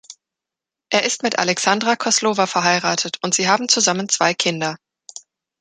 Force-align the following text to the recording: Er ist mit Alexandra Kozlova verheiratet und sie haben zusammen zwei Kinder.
Er 0.89 1.03
ist 1.03 1.21
mit 1.21 1.37
Alexandra 1.37 1.95
Kozlova 1.95 2.47
verheiratet 2.47 3.19
und 3.21 3.35
sie 3.35 3.47
haben 3.47 3.69
zusammen 3.69 4.09
zwei 4.09 4.33
Kinder. 4.33 4.77